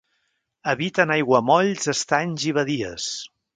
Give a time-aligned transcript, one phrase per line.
[0.71, 3.15] Habita en aiguamolls, estanys i badies.